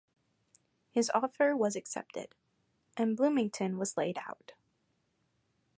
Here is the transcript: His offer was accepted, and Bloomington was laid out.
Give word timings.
His 0.89 1.11
offer 1.13 1.55
was 1.55 1.75
accepted, 1.75 2.33
and 2.97 3.15
Bloomington 3.15 3.77
was 3.77 3.97
laid 3.97 4.17
out. 4.27 4.53